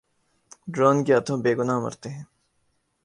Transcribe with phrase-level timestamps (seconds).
[0.71, 2.23] Drone کے ہاتھوں بے گناہ مرتے ہیں۔